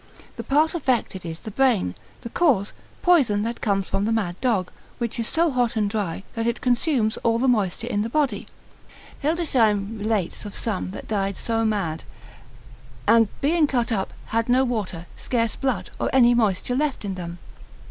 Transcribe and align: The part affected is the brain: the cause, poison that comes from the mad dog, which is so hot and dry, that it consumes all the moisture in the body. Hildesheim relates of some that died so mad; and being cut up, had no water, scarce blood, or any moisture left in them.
The 0.35 0.43
part 0.43 0.73
affected 0.73 1.27
is 1.27 1.41
the 1.41 1.51
brain: 1.51 1.93
the 2.21 2.31
cause, 2.31 2.73
poison 3.03 3.43
that 3.43 3.61
comes 3.61 3.87
from 3.87 4.05
the 4.05 4.11
mad 4.11 4.35
dog, 4.41 4.71
which 4.97 5.19
is 5.19 5.27
so 5.27 5.51
hot 5.51 5.75
and 5.75 5.87
dry, 5.87 6.23
that 6.33 6.47
it 6.47 6.59
consumes 6.59 7.17
all 7.17 7.37
the 7.37 7.47
moisture 7.47 7.85
in 7.85 8.01
the 8.01 8.09
body. 8.09 8.47
Hildesheim 9.21 9.99
relates 9.99 10.43
of 10.43 10.55
some 10.55 10.89
that 10.89 11.07
died 11.07 11.37
so 11.37 11.63
mad; 11.65 12.03
and 13.07 13.27
being 13.41 13.67
cut 13.67 13.91
up, 13.91 14.11
had 14.29 14.49
no 14.49 14.63
water, 14.65 15.05
scarce 15.15 15.55
blood, 15.55 15.91
or 15.99 16.09
any 16.11 16.33
moisture 16.33 16.75
left 16.75 17.05
in 17.05 17.13
them. 17.13 17.37